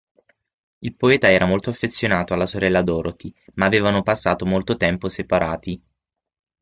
[0.79, 5.79] Il poeta era molto affezionato alla sorella Dorothy, ma avevano passato molto tempo separati.